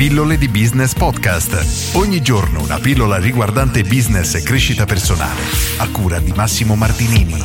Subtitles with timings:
[0.00, 1.94] Pillole di Business Podcast.
[1.94, 5.42] Ogni giorno una pillola riguardante business e crescita personale.
[5.76, 7.36] A cura di Massimo Martinini.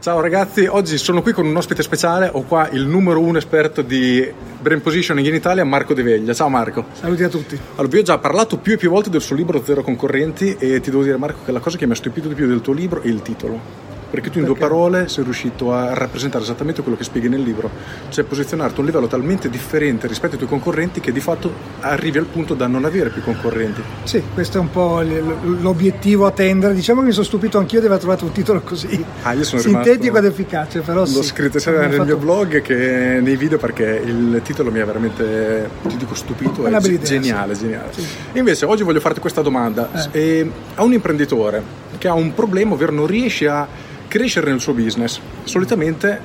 [0.00, 3.82] Ciao ragazzi, oggi sono qui con un ospite speciale, ho qua il numero uno esperto
[3.82, 4.28] di
[4.60, 6.34] brain positioning in Italia, Marco De Veglia.
[6.34, 6.86] Ciao Marco.
[6.94, 7.56] Saluti a tutti.
[7.76, 10.80] Allora, vi ho già parlato più e più volte del suo libro Zero Concorrenti e
[10.80, 12.72] ti devo dire Marco che la cosa che mi ha stupito di più del tuo
[12.72, 13.81] libro è il titolo
[14.12, 17.70] perché tu in due parole sei riuscito a rappresentare esattamente quello che spieghi nel libro,
[18.10, 22.18] cioè posizionarti a un livello talmente differente rispetto ai tuoi concorrenti che di fatto arrivi
[22.18, 23.82] al punto da non avere più concorrenti.
[24.04, 27.86] Sì, questo è un po' l'obiettivo a tendere, diciamo che mi sono stupito anch'io di
[27.86, 31.58] aver trovato un titolo così ah, io sono sintetico ed efficace, però L'ho sì, scritto
[31.58, 32.04] sia nel fatto...
[32.04, 36.68] mio blog che nei video perché il titolo mi ha veramente, ti dico, stupito, è
[36.68, 37.62] idea, geniale, sì.
[37.62, 37.92] geniale.
[37.92, 38.06] Sì.
[38.34, 40.50] Invece oggi voglio farti questa domanda, eh.
[40.74, 43.66] a un imprenditore che ha un problema, ovvero non riesce a
[44.12, 45.18] crescere nel suo business.
[45.44, 46.20] Solitamente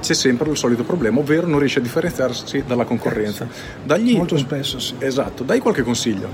[0.00, 3.44] c'è sempre il solito problema, ovvero non riesce a differenziarsi dalla concorrenza.
[3.44, 3.48] Eh,
[3.82, 4.94] Dagli, Molto spesso sì.
[5.00, 6.28] Esatto, dai qualche consiglio.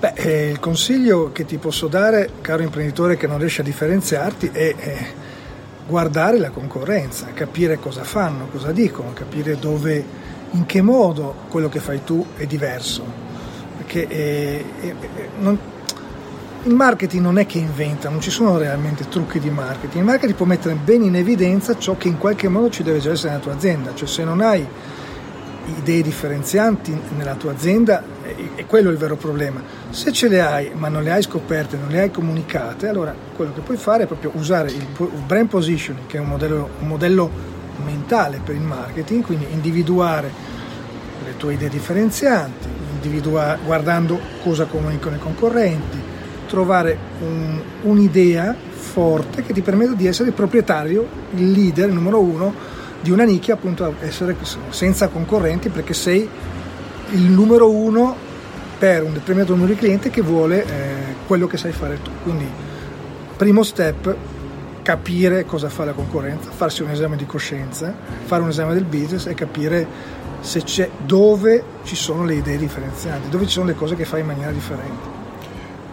[0.00, 4.50] Beh, eh, il consiglio che ti posso dare, caro imprenditore che non riesce a differenziarti,
[4.52, 5.06] è eh,
[5.86, 10.04] guardare la concorrenza, capire cosa fanno, cosa dicono, capire dove,
[10.50, 13.04] in che modo quello che fai tu è diverso.
[13.76, 14.94] Perché eh, eh,
[15.38, 15.58] non,
[16.64, 19.96] il marketing non è che inventa, non ci sono realmente trucchi di marketing.
[19.96, 23.12] Il marketing può mettere bene in evidenza ciò che in qualche modo ci deve già
[23.12, 24.66] essere nella tua azienda, cioè se non hai
[25.78, 28.02] idee differenzianti nella tua azienda
[28.54, 29.62] è quello il vero problema.
[29.88, 33.54] Se ce le hai ma non le hai scoperte, non le hai comunicate, allora quello
[33.54, 34.86] che puoi fare è proprio usare il
[35.26, 37.30] brand positioning, che è un modello, un modello
[37.82, 40.30] mentale per il marketing, quindi individuare
[41.24, 42.68] le tue idee differenzianti,
[43.64, 46.09] guardando cosa comunicano i concorrenti,
[46.50, 51.06] trovare un, un'idea forte che ti permetta di essere il proprietario,
[51.36, 52.52] il leader, il numero uno
[53.00, 54.36] di una nicchia, appunto essere
[54.70, 56.28] senza concorrenti perché sei
[57.12, 58.14] il numero uno
[58.78, 62.10] per un determinato numero di clienti che vuole eh, quello che sai fare tu.
[62.24, 62.46] Quindi
[63.36, 64.14] primo step,
[64.82, 67.94] capire cosa fa la concorrenza, farsi un esame di coscienza,
[68.24, 69.86] fare un esame del business e capire
[70.40, 74.20] se c'è, dove ci sono le idee differenzianti, dove ci sono le cose che fai
[74.20, 75.19] in maniera differente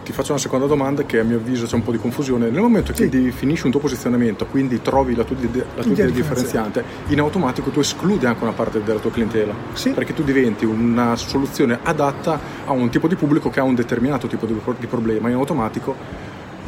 [0.08, 2.48] ti faccio una seconda domanda che a mio avviso c'è un po' di confusione.
[2.48, 3.08] Nel momento che sì.
[3.10, 7.80] definisci un tuo posizionamento, quindi trovi la tua, la tua idea differenziante, in automatico tu
[7.80, 9.52] escludi anche una parte della tua clientela.
[9.74, 9.90] Sì.
[9.90, 14.28] Perché tu diventi una soluzione adatta a un tipo di pubblico che ha un determinato
[14.28, 15.28] tipo di, di problema.
[15.28, 15.94] In automatico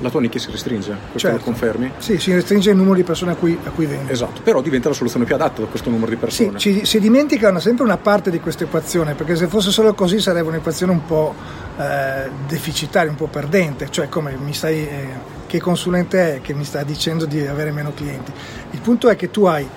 [0.00, 1.36] la tua nicchia si restringe, questo certo.
[1.36, 1.92] lo confermi?
[1.98, 4.10] Sì, si restringe il numero di persone a cui, a cui vendi.
[4.10, 6.58] Esatto, però diventa la soluzione più adatta da questo numero di persone.
[6.58, 10.20] Sì, ci, si dimenticano sempre una parte di questa equazione, perché se fosse solo così
[10.20, 11.34] sarebbe un'equazione un po'
[11.78, 15.08] eh, deficitaria, un po' perdente, cioè come mi stai, eh,
[15.46, 18.32] che consulente è che mi sta dicendo di avere meno clienti.
[18.70, 19.68] Il punto è che tu hai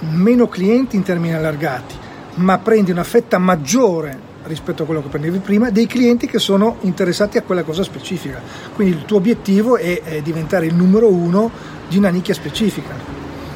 [0.00, 1.94] meno clienti in termini allargati,
[2.36, 6.76] ma prendi una fetta maggiore rispetto a quello che prendevi prima, dei clienti che sono
[6.82, 8.40] interessati a quella cosa specifica.
[8.74, 11.50] Quindi il tuo obiettivo è, è diventare il numero uno
[11.88, 12.94] di una nicchia specifica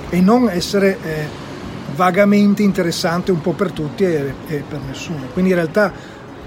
[0.08, 1.48] e non essere eh,
[1.94, 5.26] vagamente interessante un po' per tutti e, e, per nessuno.
[5.32, 5.92] Quindi in realtà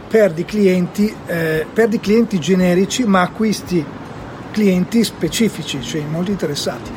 [0.07, 3.83] perdi clienti, eh, perdi clienti generici ma acquisti
[4.51, 6.91] clienti specifici, cioè molto interessati.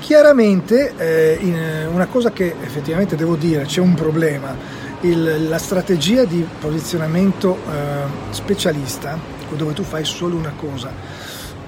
[0.00, 6.46] Chiaramente eh, una cosa che effettivamente devo dire, c'è un problema il, la strategia di
[6.60, 9.18] posizionamento eh, specialista,
[9.56, 10.92] dove tu fai solo una cosa,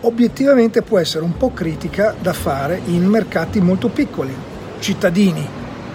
[0.00, 4.34] obiettivamente può essere un po' critica da fare in mercati molto piccoli,
[4.78, 5.48] cittadini,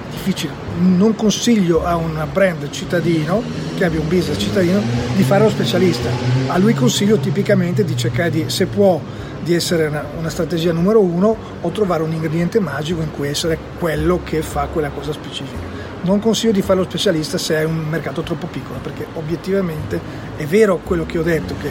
[0.09, 0.53] difficile.
[0.79, 3.41] Non consiglio a un brand cittadino
[3.75, 4.81] che abbia un business cittadino
[5.15, 6.09] di fare lo specialista.
[6.47, 8.99] A lui consiglio tipicamente di cercare di, se può,
[9.43, 13.57] di essere una, una, strategia numero uno o trovare un ingrediente magico in cui essere
[13.77, 17.85] quello che fa quella cosa specifica non consiglio di fare lo specialista se è un
[17.89, 19.99] mercato troppo piccolo, perché obiettivamente
[20.35, 21.69] è vero quello che ho detto, che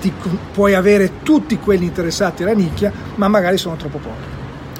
[0.00, 0.12] ti,
[0.52, 4.34] puoi avere tutti quelli interessati alla nicchia, ma magari sono troppo pochi.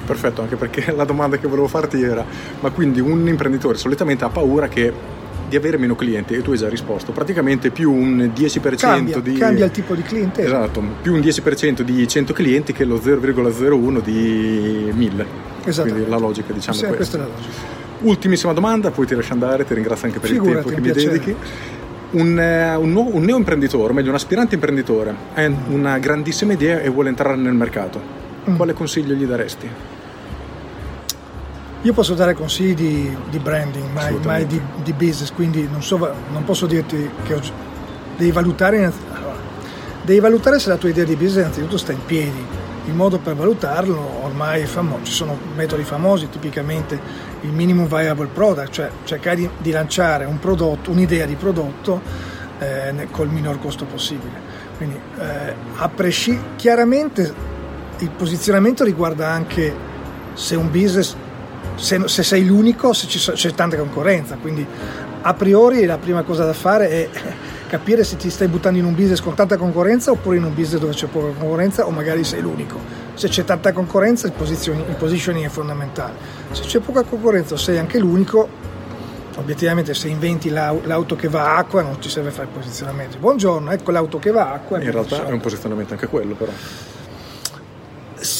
[0.05, 2.25] Perfetto, anche perché la domanda che volevo farti era,
[2.59, 5.15] ma quindi un imprenditore solitamente ha paura che
[5.47, 9.33] di avere meno clienti e tu hai già risposto praticamente più un 10% cambia, di
[9.35, 14.01] cambia il tipo di cliente esatto più un 10% di 100 clienti che lo 0,01
[14.01, 15.25] di 1000
[15.63, 19.33] esatto quindi la logica diciamo sì, questa è la logica Ultimissima domanda, poi ti lascio
[19.33, 21.19] andare, ti ringrazio anche per Figurati, il tempo che mi piacere.
[21.19, 21.35] dedichi.
[22.09, 26.53] Un, eh, un, nuovo, un neo imprenditore, o meglio un aspirante imprenditore, ha una grandissima
[26.53, 27.99] idea e vuole entrare nel mercato.
[28.49, 28.55] Mm.
[28.55, 29.69] Quale consiglio gli daresti?
[31.81, 35.97] Io posso dare consigli di, di branding, mai, mai di, di, business, quindi non, so,
[36.31, 37.41] non posso dirti che ho,
[38.15, 38.91] devi valutare,
[40.01, 42.45] devi valutare se la tua idea di business innanzitutto sta in piedi
[42.87, 46.99] il modo per valutarlo ormai è famoso, ci sono metodi famosi, tipicamente
[47.41, 52.01] il minimum viable product, cioè cercare di, di lanciare un prodotto, un'idea di prodotto
[52.59, 54.55] eh, col minor costo possibile.
[54.77, 57.33] Quindi eh, a presci- chiaramente
[57.99, 59.75] il posizionamento riguarda anche
[60.33, 61.15] se un business,
[61.75, 64.65] se, se sei l'unico, se ci, c'è tanta concorrenza, quindi
[65.21, 67.09] a priori la prima cosa da fare è
[67.67, 70.79] capire se ti stai buttando in un business con tanta concorrenza oppure in un business
[70.79, 72.79] dove c'è poca concorrenza o magari sei l'unico.
[73.13, 76.13] Se c'è tanta concorrenza il positioning, il positioning è fondamentale.
[76.51, 78.47] Se c'è poca concorrenza o sei anche l'unico,
[79.35, 83.17] obiettivamente se inventi l'auto che va a acqua non ci serve fare il posizionamento.
[83.17, 84.81] Buongiorno, ecco l'auto che va a acqua.
[84.81, 86.51] In realtà è un posizionamento anche quello però.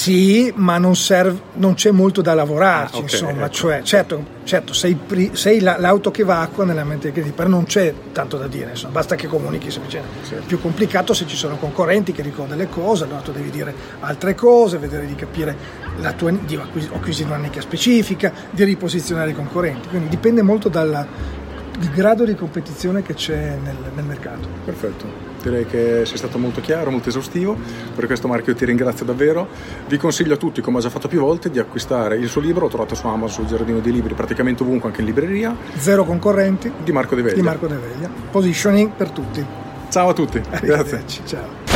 [0.08, 3.54] Sì, ma non, serve, non, c'è molto da lavorarci, ah, okay, insomma, ecco.
[3.54, 4.98] cioè, certo, certo sei,
[5.34, 8.70] sei la, l'auto che va acqua nella mente critici, però non c'è tanto da dire,
[8.70, 10.24] insomma, basta che comunichi semplicemente.
[10.24, 10.36] Sì.
[10.36, 13.74] È più complicato se ci sono concorrenti che dicono delle cose, allora tu devi dire
[14.00, 15.56] altre cose, vedere di capire
[16.00, 20.70] la tua, di acquisire una nicchia specifica, di riposizionare i concorrenti, quindi dipende molto
[21.78, 24.48] dal grado di competizione che c'è nel, nel mercato.
[24.66, 27.58] Perfetto direi che sei stato molto chiaro, molto esaustivo,
[27.96, 29.48] per questo Marco ti ringrazio davvero.
[29.88, 32.66] Vi consiglio a tutti, come ho già fatto più volte, di acquistare il suo libro,
[32.66, 35.56] lo trovate su Amazon, sul giardino dei libri, praticamente ovunque, anche in libreria.
[35.78, 36.72] Zero concorrenti.
[36.84, 37.36] Di Marco De Veglia.
[37.36, 38.10] Di Marco De Veglia.
[38.32, 39.46] Positioning per tutti.
[39.90, 41.04] Ciao a tutti, grazie.
[41.26, 41.67] Ciao.